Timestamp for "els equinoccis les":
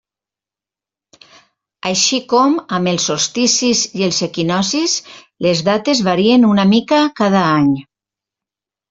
4.07-5.63